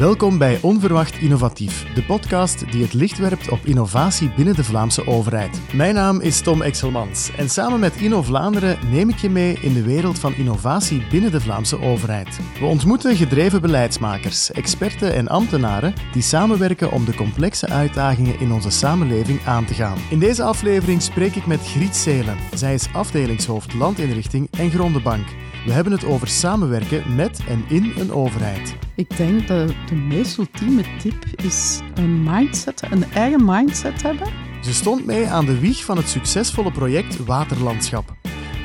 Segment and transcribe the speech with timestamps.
[0.00, 5.06] Welkom bij Onverwacht Innovatief, de podcast die het licht werpt op innovatie binnen de Vlaamse
[5.06, 5.60] overheid.
[5.72, 9.72] Mijn naam is Tom Exelmans en samen met Inno Vlaanderen neem ik je mee in
[9.72, 12.40] de wereld van innovatie binnen de Vlaamse overheid.
[12.60, 18.70] We ontmoeten gedreven beleidsmakers, experten en ambtenaren die samenwerken om de complexe uitdagingen in onze
[18.70, 19.98] samenleving aan te gaan.
[20.10, 22.36] In deze aflevering spreek ik met Griet Zelen.
[22.54, 25.26] Zij is afdelingshoofd Landinrichting en Grondenbank.
[25.66, 28.76] We hebben het over samenwerken met en in een overheid.
[28.94, 34.28] Ik denk dat de meest ultieme tip is een mindset, een eigen mindset hebben.
[34.62, 38.14] Ze stond mee aan de wieg van het succesvolle project Waterlandschap.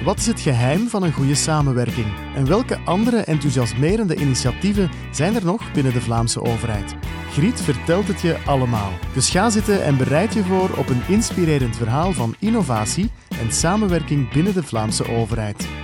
[0.04, 2.08] Wat is het geheim van een goede samenwerking?
[2.36, 6.96] En welke andere enthousiasmerende initiatieven zijn er nog binnen de Vlaamse overheid?
[7.32, 8.92] Griet vertelt het je allemaal.
[9.14, 14.32] Dus ga zitten en bereid je voor op een inspirerend verhaal van innovatie en samenwerking
[14.34, 15.81] binnen de Vlaamse overheid.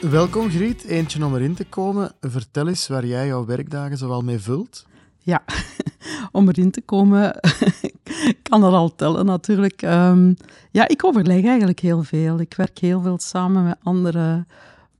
[0.00, 2.12] Welkom Griet, eentje om erin te komen.
[2.20, 4.86] Vertel eens waar jij jouw werkdagen zoal mee vult.
[5.18, 5.42] Ja,
[6.32, 7.40] om erin te komen,
[8.48, 9.82] kan dat al tellen natuurlijk.
[9.82, 10.36] Um,
[10.70, 12.40] ja, ik overleg eigenlijk heel veel.
[12.40, 14.46] Ik werk heel veel samen met andere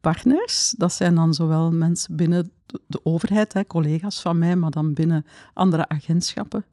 [0.01, 0.75] partners.
[0.77, 2.51] Dat zijn dan zowel mensen binnen
[2.87, 6.65] de overheid, hè, collega's van mij, maar dan binnen andere agentschappen.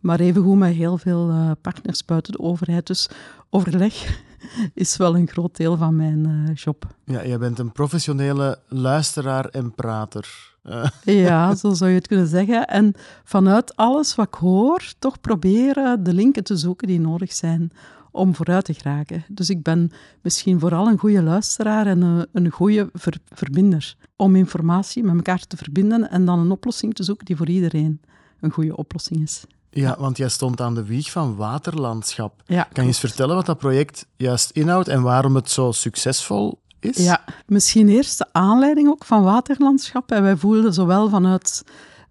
[0.00, 2.86] Maar evengoed met heel veel uh, partners buiten de overheid.
[2.86, 3.08] Dus
[3.50, 4.22] overleg
[4.74, 6.86] is wel een groot deel van mijn uh, job.
[7.04, 10.52] Ja, jij bent een professionele luisteraar en prater.
[10.64, 10.86] Uh.
[11.04, 12.66] Ja, zo zou je het kunnen zeggen.
[12.66, 17.72] En vanuit alles wat ik hoor, toch proberen de linken te zoeken die nodig zijn
[18.10, 19.24] om vooruit te geraken.
[19.28, 19.90] Dus ik ben
[20.22, 23.96] misschien vooral een goede luisteraar en een, een goede ver, verbinder.
[24.16, 28.00] Om informatie met elkaar te verbinden en dan een oplossing te zoeken die voor iedereen
[28.40, 29.44] een goede oplossing is.
[29.74, 32.42] Ja, want jij stond aan de wieg van waterlandschap.
[32.46, 36.96] kan je eens vertellen wat dat project juist inhoudt en waarom het zo succesvol is?
[36.96, 40.10] Ja, misschien eerst de aanleiding ook van waterlandschap.
[40.10, 41.64] En wij voelden zowel vanuit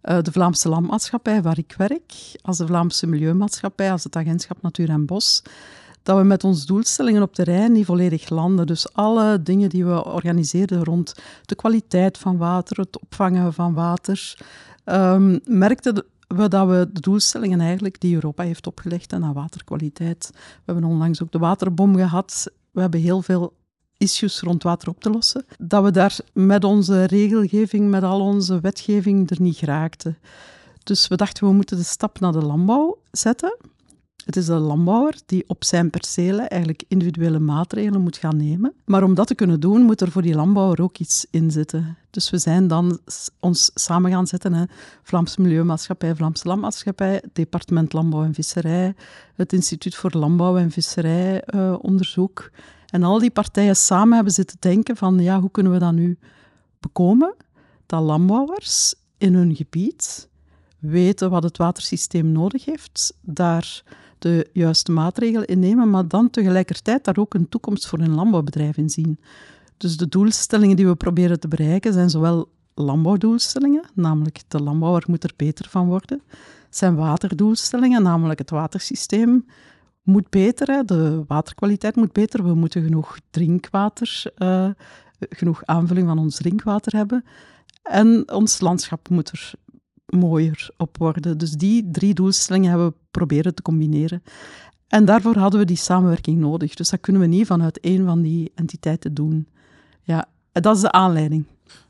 [0.03, 4.89] uh, de Vlaamse Landmaatschappij, waar ik werk, als de Vlaamse Milieumaatschappij, als het agentschap Natuur
[4.89, 5.41] en Bos,
[6.03, 8.68] dat we met onze doelstellingen op terrein niet volledig landen.
[8.68, 11.13] Dus alle dingen die we organiseerden rond
[11.46, 14.38] de kwaliteit van water, het opvangen van water,
[14.85, 20.29] um, merkten we dat we de doelstellingen eigenlijk die Europa heeft opgelegd aan waterkwaliteit.
[20.33, 22.51] We hebben onlangs ook de waterbom gehad.
[22.71, 23.53] We hebben heel veel
[23.97, 25.45] issues rond water op te lossen.
[25.57, 30.17] Dat we daar met onze regelgeving, met al onze wetgeving er niet geraakten.
[30.83, 33.57] Dus we dachten, we moeten de stap naar de landbouw zetten.
[34.25, 38.73] Het is de landbouwer die op zijn percelen eigenlijk individuele maatregelen moet gaan nemen.
[38.85, 41.97] Maar om dat te kunnen doen, moet er voor die landbouwer ook iets in zitten.
[42.09, 43.00] Dus we zijn dan
[43.39, 44.63] ons samen gaan zetten, hè.
[45.03, 48.95] Vlaamse Milieumaatschappij, Vlaamse Landmaatschappij, Departement Landbouw en Visserij,
[49.35, 52.50] het Instituut voor Landbouw en Visserijonderzoek.
[52.53, 52.59] Uh,
[52.90, 56.17] en al die partijen samen hebben zitten denken van, ja, hoe kunnen we dat nu
[56.79, 57.35] bekomen?
[57.85, 60.29] Dat landbouwers in hun gebied
[60.79, 63.84] weten wat het watersysteem nodig heeft, daar
[64.23, 68.89] de juiste maatregelen innemen, maar dan tegelijkertijd daar ook een toekomst voor hun landbouwbedrijf in
[68.89, 69.19] zien.
[69.78, 75.23] Dus de doelstellingen die we proberen te bereiken zijn zowel landbouwdoelstellingen, namelijk de landbouwer moet
[75.23, 76.22] er beter van worden,
[76.69, 79.45] zijn waterdoelstellingen, namelijk het watersysteem
[80.03, 84.69] moet beter, de waterkwaliteit moet beter, we moeten genoeg drinkwater, uh,
[85.19, 87.23] genoeg aanvulling van ons drinkwater hebben
[87.84, 89.53] en ons landschap moet er
[90.13, 91.38] mooier op worden.
[91.38, 94.24] Dus die drie doelstellingen hebben we proberen te combineren.
[94.88, 96.74] En daarvoor hadden we die samenwerking nodig.
[96.74, 99.47] Dus dat kunnen we niet vanuit één van die entiteiten doen.
[100.03, 101.46] Ja, dat is de aanleiding.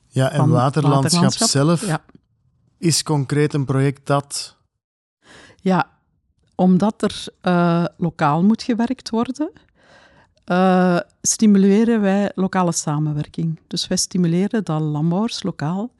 [0.07, 2.03] Ja, en waterlandschap, zelf ja.
[2.77, 4.57] is concreet een project dat.
[5.61, 5.89] Ja,
[6.55, 9.51] omdat er uh, lokaal moet gewerkt worden,
[10.45, 13.59] uh, stimuleren wij lokale samenwerking.
[13.67, 15.91] Dus wij stimuleren dat landbouwers lokaal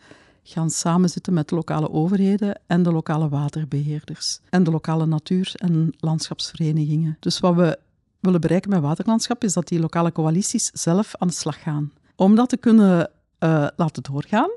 [0.44, 5.94] gaan samenzitten met de lokale overheden en de lokale waterbeheerders en de lokale natuur- en
[5.98, 7.18] landschapsverenigingen.
[7.20, 7.80] Dus wat we
[8.20, 11.92] willen bereiken met waterlandschap is dat die lokale coalities zelf aan de slag gaan.
[12.16, 13.10] Om dat te kunnen
[13.40, 14.50] uh, laten doorgaan,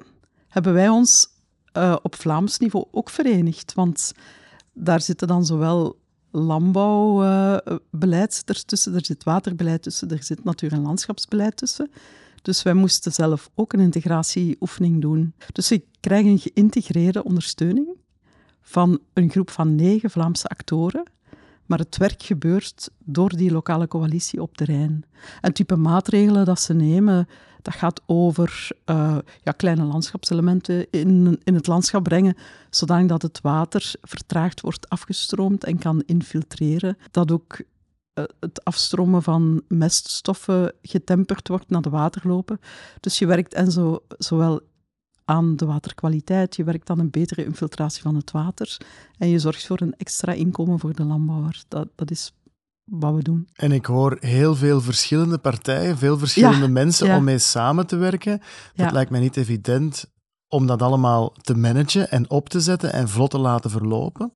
[0.48, 1.28] hebben wij ons
[1.76, 3.74] uh, op Vlaams niveau ook verenigd.
[3.74, 4.12] Want
[4.72, 5.98] daar zitten dan zowel
[6.30, 11.90] landbouwbeleid uh, tussen, er zit waterbeleid tussen, er zit natuur- en landschapsbeleid tussen.
[12.46, 15.34] Dus wij moesten zelf ook een integratieoefening doen.
[15.52, 17.88] Dus ik krijg een geïntegreerde ondersteuning
[18.60, 21.02] van een groep van negen Vlaamse actoren.
[21.64, 25.04] Maar het werk gebeurt door die lokale coalitie op terrein.
[25.40, 27.28] En type maatregelen dat ze nemen,
[27.62, 32.36] dat gaat over uh, ja, kleine landschapselementen in, in het landschap brengen,
[32.70, 36.98] zodat het water vertraagd wordt afgestroomd en kan infiltreren.
[37.10, 37.66] Dat ook eh,
[38.40, 42.60] het afstromen van meststoffen getemperd wordt naar de waterlopen.
[43.00, 44.60] Dus je werkt en zo, zowel
[45.24, 48.76] aan de waterkwaliteit, je werkt aan een betere infiltratie van het water
[49.18, 51.62] en je zorgt voor een extra inkomen voor de landbouwer.
[51.68, 52.32] Dat, dat is
[52.84, 53.48] wat we doen.
[53.52, 58.40] En ik hoor heel veel verschillende partijen, veel verschillende mensen om mee samen te werken.
[58.74, 60.14] Dat lijkt mij niet evident
[60.48, 64.32] om dat allemaal te managen en op te zetten en vlot te laten verlopen?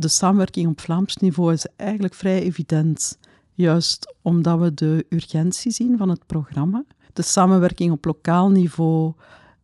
[0.00, 3.18] De, samenwerking op Vlaams niveau is eigenlijk vrij evident.
[3.54, 6.84] Juist omdat we de urgentie zien van het programma.
[7.12, 9.12] De samenwerking op lokaal niveau,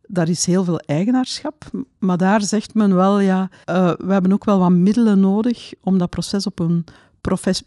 [0.07, 1.63] daar is heel veel eigenaarschap.
[1.99, 5.97] Maar daar zegt men wel, ja, uh, we hebben ook wel wat middelen nodig om
[5.97, 6.85] dat proces op een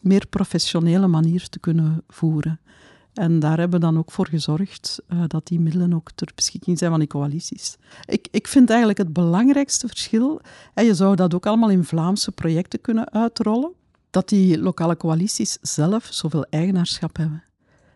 [0.00, 2.61] meer professionele manier te kunnen voeren.
[3.19, 6.79] En daar hebben we dan ook voor gezorgd uh, dat die middelen ook ter beschikking
[6.79, 7.76] zijn van die coalities.
[8.05, 10.41] Ik, ik vind eigenlijk het belangrijkste verschil,
[10.75, 13.73] en je zou dat ook allemaal in Vlaamse projecten kunnen uitrollen,
[14.11, 17.43] dat die lokale coalities zelf zoveel eigenaarschap hebben.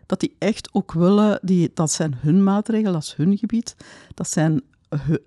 [0.05, 3.75] Dat die echt ook willen, die, dat zijn hun maatregelen, dat is hun gebied,
[4.13, 4.61] dat, zijn,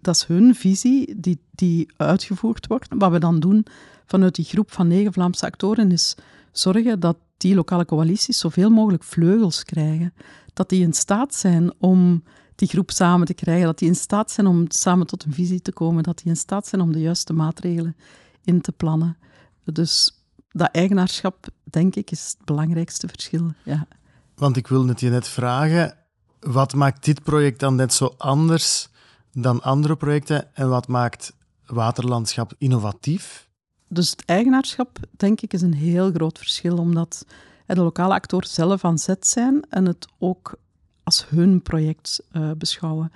[0.00, 2.86] dat is hun visie die, die uitgevoerd wordt.
[2.98, 3.66] Wat we dan doen
[4.06, 6.14] vanuit die groep van negen Vlaamse actoren is
[6.52, 10.14] zorgen dat die lokale coalities zoveel mogelijk vleugels krijgen.
[10.52, 12.22] Dat die in staat zijn om
[12.54, 15.62] die groep samen te krijgen, dat die in staat zijn om samen tot een visie
[15.62, 17.96] te komen, dat die in staat zijn om de juiste maatregelen
[18.44, 19.16] in te plannen.
[19.64, 23.52] Dus dat eigenaarschap, denk ik, is het belangrijkste verschil.
[23.62, 23.86] Ja.
[24.34, 25.96] Want ik wilde het je net vragen,
[26.40, 28.88] wat maakt dit project dan net zo anders
[29.32, 31.32] dan andere projecten en wat maakt
[31.66, 33.45] waterlandschap innovatief?
[33.88, 37.26] Dus het eigenaarschap, denk ik, is een heel groot verschil, omdat
[37.66, 40.58] de lokale actoren zelf aan zet zijn en het ook
[41.02, 43.12] als hun project uh, beschouwen.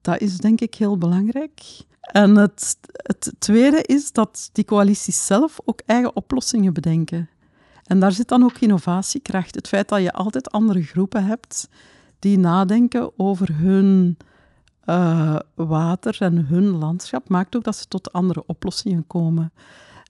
[0.00, 1.62] Dat is denk ik heel belangrijk.
[2.00, 7.28] En het, het tweede is dat die coalities zelf ook eigen oplossingen bedenken.
[7.84, 9.54] En daar zit dan ook innovatiekracht.
[9.54, 11.68] Het feit dat je altijd andere groepen hebt
[12.18, 14.16] die nadenken over hun
[14.86, 19.52] uh, water en hun landschap, maakt ook dat ze tot andere oplossingen komen.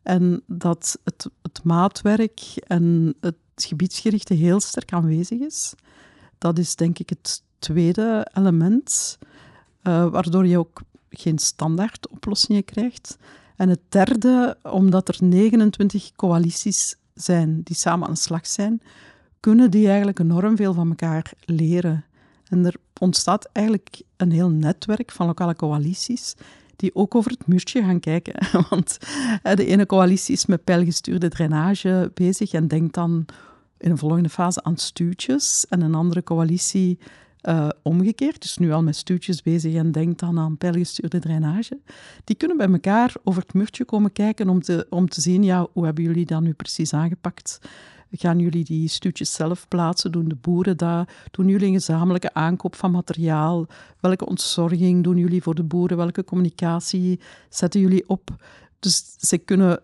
[0.03, 5.75] En dat het, het maatwerk en het gebiedsgerichte heel sterk aanwezig is.
[6.39, 9.19] Dat is denk ik het tweede element,
[9.83, 13.19] uh, waardoor je ook geen standaard oplossingen krijgt.
[13.57, 18.83] En het derde, omdat er 29 coalities zijn die samen aan de slag zijn,
[19.41, 22.05] kunnen die eigenlijk enorm veel van elkaar leren.
[22.49, 26.35] En er ontstaat eigenlijk een heel netwerk van lokale coalities
[26.83, 28.35] die ook over het muurtje gaan kijken.
[28.71, 28.99] Want
[29.43, 33.25] de ene coalitie is met pijlgestuurde drainage bezig en denkt dan
[33.79, 35.67] in een volgende fase aan stuwtjes.
[35.69, 36.99] En een andere coalitie
[37.43, 41.81] uh, omgekeerd, is nu al met stuwtjes bezig en denkt dan aan pijlgestuurde drainage.
[42.25, 45.67] Die kunnen bij elkaar over het muurtje komen kijken om te, om te zien, ja,
[45.73, 47.61] hoe hebben jullie dat nu precies aangepakt?
[48.15, 50.13] Gaan jullie die stuutjes zelf plaatsen?
[50.13, 51.11] Doen de boeren dat?
[51.31, 53.67] Doen jullie een gezamenlijke aankoop van materiaal?
[54.01, 55.97] Welke ontzorging doen jullie voor de boeren?
[55.97, 58.31] Welke communicatie zetten jullie op?
[58.79, 59.83] Dus ze kunnen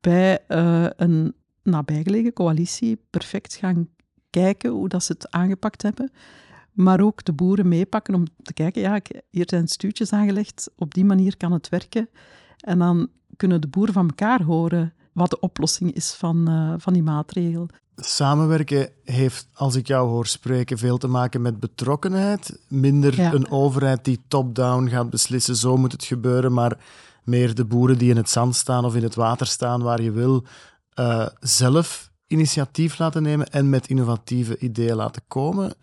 [0.00, 3.88] bij uh, een nabijgelegen coalitie perfect gaan
[4.30, 6.10] kijken hoe dat ze het aangepakt hebben.
[6.72, 9.00] Maar ook de boeren meepakken om te kijken, ja,
[9.30, 12.08] hier zijn stuutjes aangelegd, op die manier kan het werken.
[12.56, 16.92] En dan kunnen de boeren van elkaar horen wat de oplossing is van, uh, van
[16.92, 17.68] die maatregel.
[17.96, 22.60] Samenwerken heeft, als ik jou hoor spreken, veel te maken met betrokkenheid.
[22.68, 26.78] Minder een overheid die top-down gaat beslissen, zo moet het gebeuren, maar
[27.24, 30.10] meer de boeren die in het zand staan of in het water staan, waar je
[30.10, 30.44] wil,
[30.98, 35.74] uh, zelf initiatief laten nemen en met innovatieve ideeën laten komen.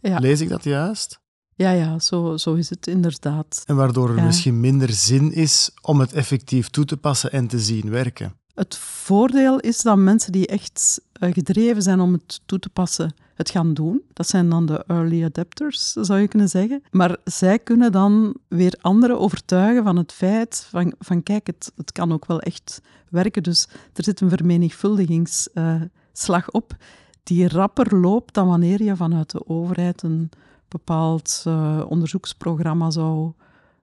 [0.00, 0.18] Ja.
[0.18, 1.20] Lees ik dat juist?
[1.54, 3.62] Ja, ja, zo, zo is het inderdaad.
[3.66, 7.58] En waardoor er misschien minder zin is om het effectief toe te passen en te
[7.58, 8.34] zien werken.
[8.56, 13.14] Het voordeel is dat mensen die echt eh, gedreven zijn om het toe te passen,
[13.34, 14.02] het gaan doen.
[14.12, 16.82] Dat zijn dan de early adapters, zou je kunnen zeggen.
[16.90, 21.92] Maar zij kunnen dan weer anderen overtuigen van het feit van, van kijk, het, het
[21.92, 23.42] kan ook wel echt werken.
[23.42, 26.76] Dus er zit een vermenigvuldigingsslag op
[27.22, 30.30] die rapper loopt dan wanneer je vanuit de overheid een
[30.68, 33.32] bepaald uh, onderzoeksprogramma zou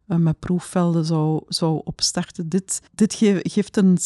[0.07, 2.49] uh, met proefvelden zou, zou opstarten.
[2.49, 3.13] Dit, dit
[3.43, 3.97] geeft een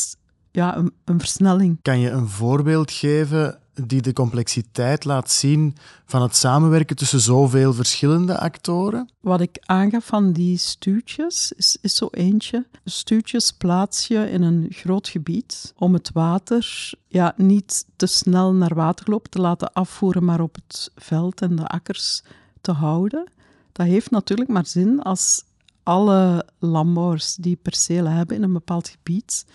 [0.58, 1.78] ja, een, een versnelling.
[1.82, 7.74] Kan je een voorbeeld geven die de complexiteit laat zien van het samenwerken tussen zoveel
[7.74, 9.10] verschillende actoren?
[9.20, 12.66] Wat ik aangaf van die stuurtjes is, is zo eentje.
[12.86, 18.76] Stuurtjes plaats je in een groot gebied om het water ja, niet te snel naar
[18.76, 22.24] waterloop te laten afvoeren, maar op het veld en de akkers
[22.62, 23.28] te houden.
[23.72, 25.44] Dat heeft natuurlijk maar zin als
[25.84, 29.46] alle landbouwers die percelen hebben in een bepaald gebied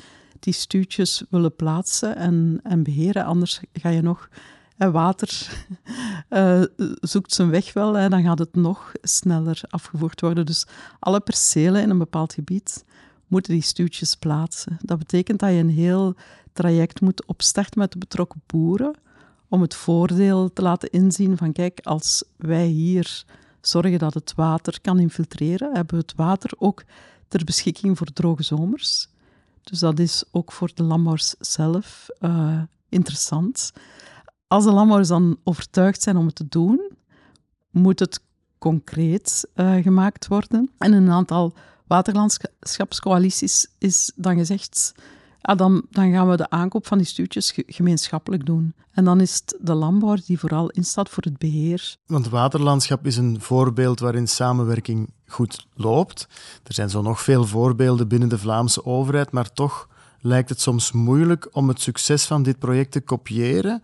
[0.42, 3.24] die stuutjes willen plaatsen en, en beheren.
[3.24, 4.28] Anders ga je nog
[4.76, 5.48] water
[6.30, 6.62] uh,
[7.12, 10.46] zoekt zijn weg wel, hè, dan gaat het nog sneller afgevoerd worden.
[10.46, 10.66] Dus
[10.98, 12.84] alle percelen in een bepaald gebied
[13.26, 14.78] moeten die stuwtjes plaatsen.
[14.80, 16.14] Dat betekent dat je een heel
[16.52, 18.94] traject moet opstarten met de betrokken boeren
[19.48, 23.24] om het voordeel te laten inzien van kijk, als wij hier
[23.60, 26.84] zorgen dat het water kan infiltreren, hebben we het water ook
[27.28, 29.08] ter beschikking voor droge zomers.
[29.62, 33.72] Dus dat is ook voor de landbouwers zelf uh, interessant.
[34.48, 36.90] Als de landbouwers dan overtuigd zijn om het te doen,
[37.70, 38.20] moet het
[38.58, 40.70] concreet uh, gemaakt worden.
[40.78, 41.54] En een aantal
[41.86, 44.94] waterlandschapscoalities is dan gezegd
[45.42, 48.74] ja, dan, dan gaan we de aankoop van die stuurtjes gemeenschappelijk doen.
[48.90, 51.96] En dan is het de landbouwer die vooral instaat voor het beheer.
[52.06, 56.28] Want waterlandschap is een voorbeeld waarin samenwerking goed loopt.
[56.64, 59.88] Er zijn zo nog veel voorbeelden binnen de Vlaamse overheid, maar toch
[60.20, 63.82] lijkt het soms moeilijk om het succes van dit project te kopiëren.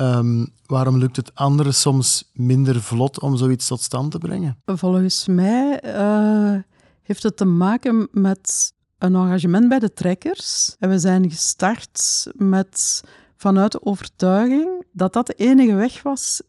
[0.00, 4.56] Um, waarom lukt het anderen soms minder vlot om zoiets tot stand te brengen?
[4.64, 6.60] Volgens mij uh,
[7.02, 10.76] heeft het te maken met een engagement bij de trekkers.
[10.78, 13.04] En we zijn gestart met
[13.36, 16.42] vanuit de overtuiging dat dat de enige weg was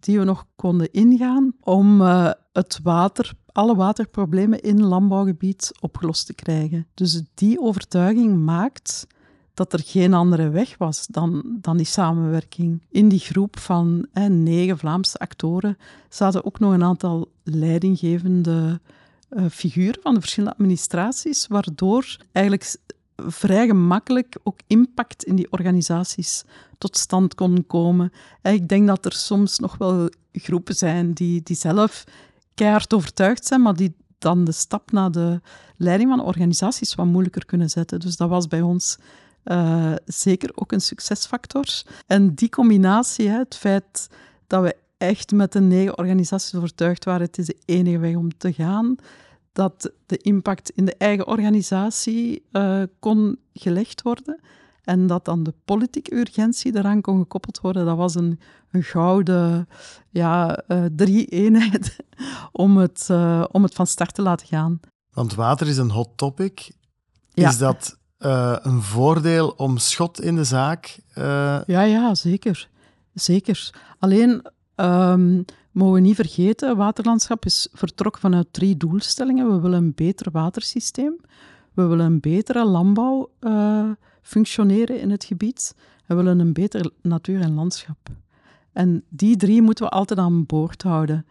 [0.00, 6.34] die we nog konden ingaan om uh, het water, alle waterproblemen in landbouwgebied opgelost te
[6.34, 6.86] krijgen.
[6.94, 9.06] Dus die overtuiging maakt
[9.54, 12.82] dat er geen andere weg was dan, dan die samenwerking.
[12.90, 15.76] In die groep van negen Vlaamse actoren
[16.08, 18.80] zaten ook nog een aantal leidinggevende
[19.36, 22.76] uh, figuren van de verschillende administraties, waardoor eigenlijk
[23.16, 26.44] vrij gemakkelijk ook impact in die organisaties
[26.78, 28.12] tot stand kon komen.
[28.42, 32.04] En ik denk dat er soms nog wel groepen zijn die, die zelf
[32.54, 35.40] keihard overtuigd zijn, maar die dan de stap naar de
[35.76, 38.00] leiding van organisaties wat moeilijker kunnen zetten.
[38.00, 38.98] Dus dat was bij ons
[39.44, 41.82] uh, zeker ook een succesfactor.
[42.06, 44.08] En die combinatie, hè, het feit
[44.46, 48.36] dat we echt met de negen organisaties overtuigd waren, het is de enige weg om
[48.36, 48.96] te gaan,
[49.54, 54.40] dat de impact in de eigen organisatie uh, kon gelegd worden
[54.82, 59.68] en dat dan de politieke urgentie eraan kon gekoppeld worden, dat was een, een gouden
[60.10, 61.96] ja, uh, drie-eenheid
[62.52, 64.80] om, het, uh, om het van start te laten gaan.
[65.10, 66.70] Want water is een hot topic.
[67.32, 67.48] Ja.
[67.48, 67.98] Is dat
[68.62, 70.98] een voordeel om schot in de zaak?
[71.66, 72.68] Ja, ja, zeker.
[73.12, 73.70] Zeker.
[73.98, 74.46] Alleen
[74.76, 79.54] um, mogen we niet vergeten, waterlandschap is vertrokken vanuit drie doelstellingen.
[79.54, 81.16] We willen een beter watersysteem,
[81.72, 83.90] we willen een betere landbouw uh,
[84.22, 85.74] functioneren in het gebied
[86.06, 88.08] en we willen een beter natuur en landschap.
[88.72, 91.26] En die drie moeten we altijd aan boord houden.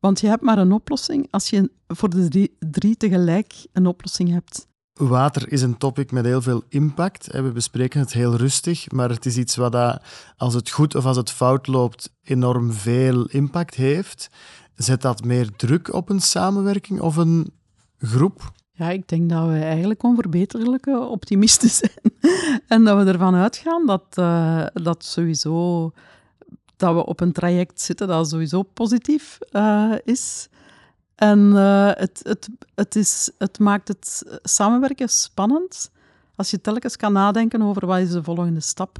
[0.00, 4.66] Want je hebt maar een oplossing als je voor de drie tegelijk een oplossing hebt.
[4.94, 7.26] Water is een topic met heel veel impact.
[7.32, 10.00] We bespreken het heel rustig, maar het is iets wat,
[10.36, 14.30] als het goed of als het fout loopt, enorm veel impact heeft.
[14.74, 17.52] Zet dat meer druk op een samenwerking of een
[17.98, 18.52] groep?
[18.72, 22.32] Ja, ik denk dat we eigenlijk onverbeterlijke optimisten zijn.
[22.68, 25.92] en dat we ervan uitgaan dat, uh, dat sowieso
[26.76, 30.48] dat we op een traject zitten dat sowieso positief uh, is.
[31.14, 35.90] En uh, het, het, het, is, het maakt het samenwerken spannend
[36.36, 38.98] als je telkens kan nadenken over wat is de volgende stap.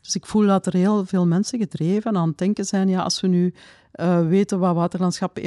[0.00, 3.20] Dus ik voel dat er heel veel mensen gedreven aan het denken zijn, ja, als
[3.20, 3.54] we nu
[3.94, 5.46] uh, weten wat Waterlandschap 1.0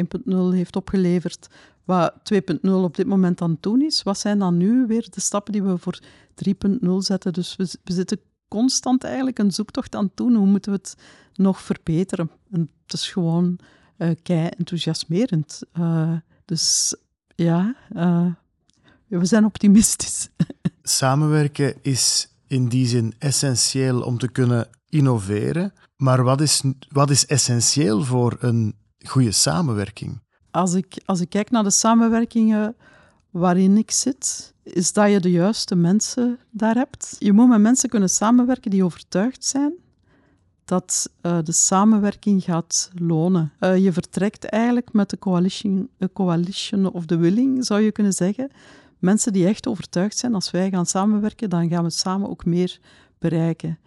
[0.51, 1.48] heeft opgeleverd,
[1.84, 5.22] wat 2.0 op dit moment aan het doen is, wat zijn dan nu weer de
[5.22, 6.00] stappen die we voor
[6.50, 7.34] 3.0 zetten?
[7.34, 10.19] Dus we, we zitten constant eigenlijk een zoektocht aan het.
[10.19, 10.95] Hoe moeten we het
[11.34, 12.31] nog verbeteren?
[12.51, 13.60] En het is gewoon
[13.98, 15.62] kei enthousiasmerend.
[15.80, 16.12] Uh,
[16.46, 16.96] dus
[17.36, 18.25] ja, uh,
[19.08, 20.30] we zijn optimistisch.
[20.84, 25.74] Samenwerken is in die zin essentieel om te kunnen innoveren.
[25.98, 28.75] Maar wat is, wat is essentieel voor een
[29.08, 30.24] goede samenwerking?
[30.52, 32.75] Als ik, als ik kijk naar de samenwerkingen
[33.30, 37.16] waarin ik zit, is dat je de juiste mensen daar hebt.
[37.20, 39.74] Je moet met mensen kunnen samenwerken die overtuigd zijn
[40.65, 43.51] dat uh, de samenwerking gaat lonen.
[43.60, 48.13] Uh, je vertrekt eigenlijk met de coalition, de coalition of the willing, zou je kunnen
[48.13, 48.51] zeggen.
[49.00, 52.79] Mensen die echt overtuigd zijn, als wij gaan samenwerken, dan gaan we samen ook meer
[53.19, 53.79] bereiken.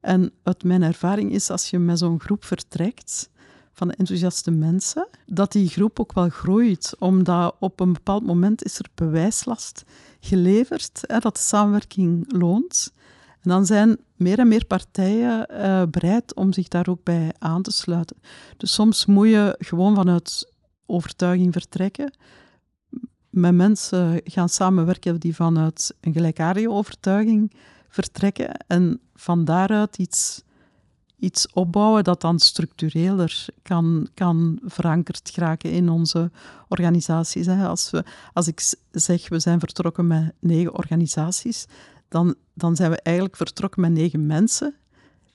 [0.00, 3.30] En uit mijn ervaring is, als je met zo'n groep vertrekt,
[3.72, 8.78] van enthousiaste mensen, dat die groep ook wel groeit, omdat op een bepaald moment is
[8.78, 9.84] er bewijslast
[10.20, 12.92] geleverd hè, dat de samenwerking loont.
[13.42, 17.62] En dan zijn meer en meer partijen uh, bereid om zich daar ook bij aan
[17.62, 18.16] te sluiten.
[18.56, 20.52] Dus soms moet je gewoon vanuit
[20.86, 22.12] overtuiging vertrekken,
[23.30, 27.52] met mensen gaan samenwerken die vanuit een gelijkaardige overtuiging
[27.88, 30.42] vertrekken en van daaruit iets,
[31.18, 36.30] iets opbouwen dat dan structureler kan, kan verankerd geraken in onze
[36.68, 37.48] organisaties.
[37.48, 41.66] Als, we, als ik zeg, we zijn vertrokken met negen organisaties,
[42.12, 44.74] dan, dan zijn we eigenlijk vertrokken met negen mensen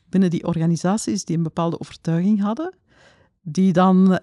[0.09, 2.73] binnen die organisaties die een bepaalde overtuiging hadden,
[3.41, 4.17] die dan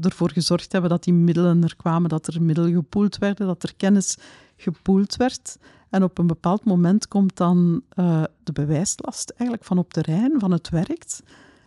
[0.00, 3.74] ervoor gezorgd hebben dat die middelen er kwamen, dat er middelen gepoeld werden, dat er
[3.76, 4.16] kennis
[4.56, 5.58] gepoeld werd.
[5.90, 10.50] En op een bepaald moment komt dan uh, de bewijslast eigenlijk van op terrein, van
[10.50, 11.22] het werkt.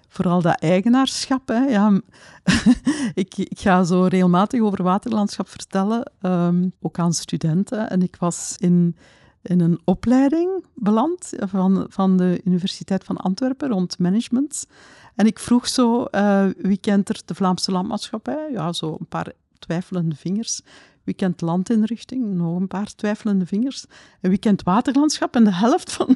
[0.07, 1.47] Vooral dat eigenaarschap.
[1.47, 1.59] Hè.
[1.59, 2.01] Ja,
[3.13, 7.89] ik, ik, ga zo regelmatig over waterlandschap vertellen, um, ook aan studenten.
[7.89, 8.95] En ik was in,
[9.41, 14.67] in een opleiding beland van, van de Universiteit van Antwerpen rond management.
[15.15, 18.51] En ik vroeg zo, uh, wie kent er de Vlaamse landmaatschappij?
[18.51, 20.61] Ja, zo een paar twijfelende vingers.
[21.03, 22.33] Wie kent landinrichting?
[22.33, 23.85] Nog een paar twijfelende vingers.
[24.21, 25.35] En wie kent waterlandschap?
[25.35, 26.15] En de helft van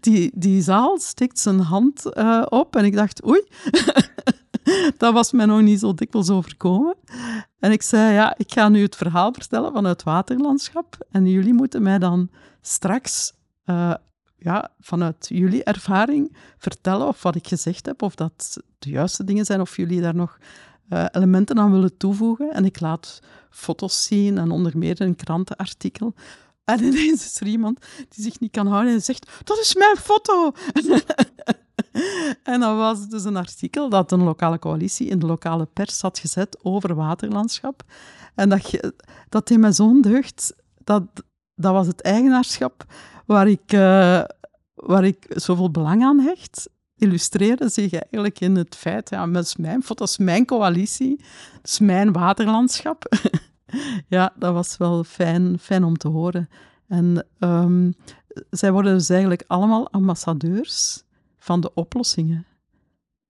[0.00, 2.76] die, die zaal steekt zijn hand uh, op.
[2.76, 3.42] En ik dacht, oei,
[4.98, 6.96] dat was mij nog niet zo dikwijls overkomen.
[7.58, 11.06] En ik zei, ja, ik ga nu het verhaal vertellen van het waterlandschap.
[11.10, 12.30] En jullie moeten mij dan
[12.60, 13.32] straks
[13.64, 13.94] uh,
[14.36, 19.44] ja, vanuit jullie ervaring vertellen of wat ik gezegd heb, of dat de juiste dingen
[19.44, 20.38] zijn, of jullie daar nog
[20.88, 22.52] uh, elementen aan willen toevoegen.
[22.52, 23.20] En ik laat
[23.50, 26.14] foto's zien en onder meer een krantenartikel.
[26.64, 29.96] En ineens is er iemand die zich niet kan houden en zegt: Dat is mijn
[29.96, 30.52] foto!
[32.42, 36.18] en dat was dus een artikel dat een lokale coalitie in de lokale pers had
[36.18, 37.82] gezet over waterlandschap.
[38.34, 38.80] En dat,
[39.28, 40.54] dat deed me zo'n deugd.
[40.84, 41.02] Dat,
[41.54, 42.84] dat was het eigenaarschap
[43.26, 44.22] waar ik, uh,
[44.74, 46.68] waar ik zoveel belang aan hecht
[46.98, 51.20] illustreerde zich eigenlijk in het feit, ja, dat mijn foto, dat is mijn coalitie,
[51.80, 53.16] mijn waterlandschap.
[54.08, 56.48] ja, dat was wel fijn, fijn om te horen.
[56.88, 57.94] En um,
[58.50, 61.04] zij worden dus eigenlijk allemaal ambassadeurs
[61.46, 62.46] van de oplossingen.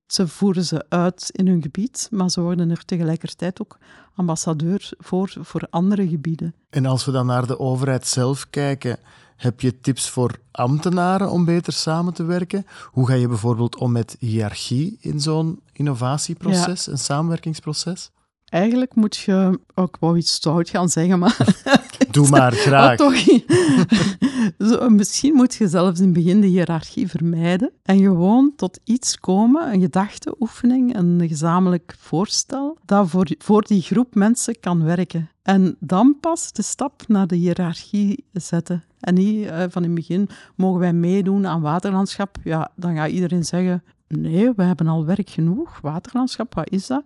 [0.06, 3.78] Ze voeren ze uit in hun gebied, maar ze worden er tegelijkertijd ook
[4.14, 6.54] ambassadeur voor, voor andere gebieden.
[6.70, 8.98] En als we dan naar de overheid zelf kijken,
[9.36, 12.66] heb je tips voor ambtenaren om beter samen te werken?
[12.84, 18.10] Hoe ga je bijvoorbeeld om met hiërarchie in zo'n innovatieproces, een samenwerkingsproces?
[18.44, 21.36] Eigenlijk moet je, ook wel iets stout gaan zeggen, maar...
[22.16, 22.96] Doe maar, graag.
[22.96, 23.14] toch,
[24.68, 29.18] zo, misschien moet je zelfs in het begin de hiërarchie vermijden en gewoon tot iets
[29.20, 35.30] komen, een gedachteoefening, een gezamenlijk voorstel, dat voor, voor die groep mensen kan werken.
[35.42, 38.84] En dan pas de stap naar de hiërarchie zetten.
[39.00, 42.36] En niet uh, van in het begin, mogen wij meedoen aan waterlandschap?
[42.44, 45.78] Ja, dan gaat iedereen zeggen, nee, we hebben al werk genoeg.
[45.82, 47.02] Waterlandschap, wat is dat?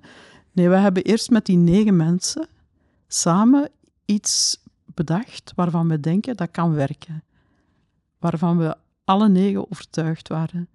[0.53, 2.49] Nee, we hebben eerst met die negen mensen
[3.09, 3.69] samen
[4.05, 4.61] iets
[5.05, 7.23] bedacht waarvan we denken dat kan werken.
[8.19, 10.69] Waarvan we alle negen overtuigd waren.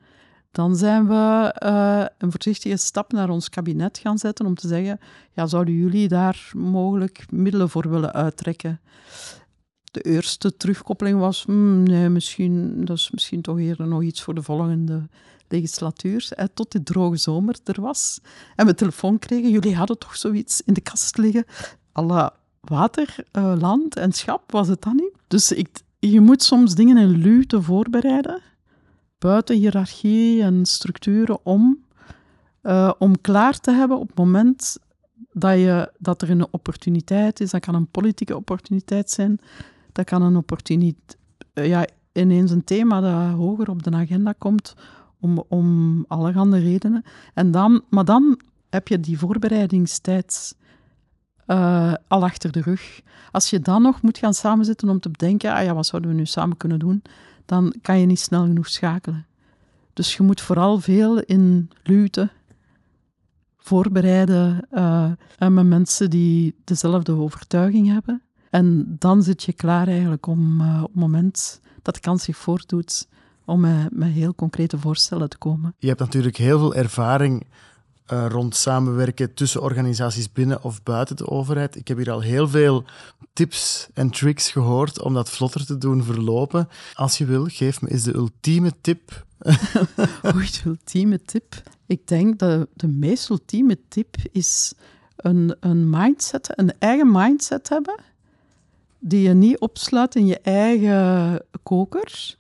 [0.51, 4.99] Dan zijn we uh, een voorzichtige stap naar ons kabinet gaan zetten om te zeggen,
[5.31, 8.79] ja, zouden jullie daar mogelijk middelen voor willen uittrekken?
[9.91, 14.35] De eerste terugkoppeling was, hmm, nee, misschien, dat is misschien toch eerder nog iets voor
[14.35, 15.07] de volgende
[15.47, 18.19] legislatuur, tot die droge zomer er was.
[18.55, 21.45] En we telefoon kregen, jullie hadden toch zoiets in de kast liggen.
[21.91, 22.33] Alle
[22.65, 25.13] water, uh, land en schap, was het dan niet?
[25.27, 28.41] Dus ik, je moet soms dingen in luwte voorbereiden,
[29.17, 31.85] buiten hiërarchie en structuren om,
[32.63, 34.77] uh, om klaar te hebben op het moment
[35.31, 37.51] dat, je, dat er een opportuniteit is.
[37.51, 39.39] Dat kan een politieke opportuniteit zijn,
[39.91, 41.17] dat kan een opportuniteit,
[41.53, 44.75] uh, ja, ineens een thema dat hoger op de agenda komt,
[45.19, 47.03] om, om allerhande redenen.
[47.33, 50.55] En dan, maar dan heb je die voorbereidingstijd
[51.47, 53.01] uh, al achter de rug.
[53.31, 56.17] Als je dan nog moet gaan samenzitten om te bedenken, ah ja, wat zouden we
[56.17, 57.01] nu samen kunnen doen,
[57.45, 59.25] dan kan je niet snel genoeg schakelen.
[59.93, 62.29] Dus je moet vooral veel in luwte
[63.57, 68.21] voorbereiden uh, met mensen die dezelfde overtuiging hebben.
[68.49, 72.37] En dan zit je klaar eigenlijk om uh, op het moment dat de kans zich
[72.37, 73.07] voordoet,
[73.45, 73.59] om
[73.91, 75.73] met heel concrete voorstellen te komen.
[75.77, 77.45] Je hebt natuurlijk heel veel ervaring
[78.13, 81.75] uh, rond samenwerken tussen organisaties binnen of buiten de overheid.
[81.75, 82.83] Ik heb hier al heel veel
[83.33, 86.69] tips en tricks gehoord om dat vlotter te doen verlopen.
[86.93, 89.25] Als je wil, geef me eens de ultieme tip.
[90.35, 91.61] Oei, de ultieme tip.
[91.85, 94.73] Ik denk dat de meest ultieme tip is
[95.15, 97.99] een, een mindset, een eigen mindset hebben,
[98.99, 102.35] die je niet opsluit in je eigen koker,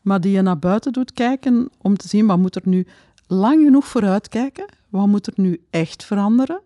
[0.00, 2.86] maar die je naar buiten doet kijken om te zien wat moet er nu
[3.26, 6.62] lang genoeg vooruit kijken, wat moet er nu echt veranderen?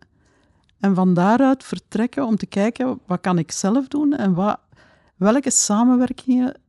[0.80, 4.58] En van daaruit vertrekken om te kijken wat kan ik zelf doen en wat,
[5.16, 6.60] welke samenwerkingen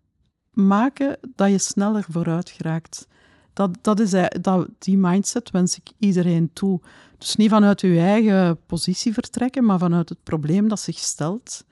[0.51, 3.07] maken dat je sneller vooruit geraakt.
[3.53, 6.81] dat, dat is, dat, die mindset wens ik iedereen toe.
[7.17, 11.65] Dus niet vanuit uw eigen positie vertrekken, maar vanuit het probleem dat zich stelt.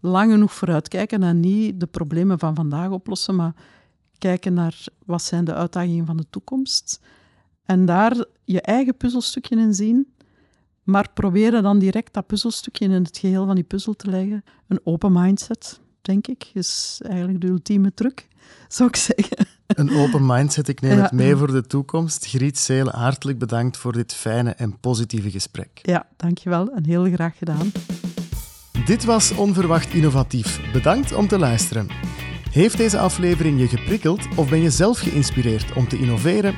[0.00, 3.54] Lang genoeg vooruitkijken en niet de problemen van vandaag oplossen, maar
[4.18, 7.00] kijken naar wat zijn de uitdagingen van de toekomst.
[7.66, 10.06] En daar je eigen puzzelstukje in zien,
[10.82, 14.44] maar proberen dan direct dat puzzelstukje in het geheel van die puzzel te leggen.
[14.68, 18.28] Een open mindset, denk ik, is eigenlijk de ultieme truc,
[18.68, 19.46] zou ik zeggen.
[19.66, 22.26] Een open mindset, ik neem het mee voor de toekomst.
[22.26, 25.80] Griet Seel, hartelijk bedankt voor dit fijne en positieve gesprek.
[25.82, 27.72] Ja, dankjewel en heel graag gedaan.
[28.84, 30.72] Dit was Onverwacht Innovatief.
[30.72, 31.88] Bedankt om te luisteren.
[32.50, 36.54] Heeft deze aflevering je geprikkeld of ben je zelf geïnspireerd om te innoveren?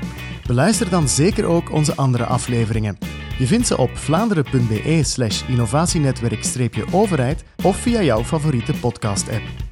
[0.48, 2.98] Beluister dan zeker ook onze andere afleveringen.
[3.38, 9.67] Je vindt ze op vlaanderen.be slash innovatienetwerk-overheid of via jouw favoriete podcast-app.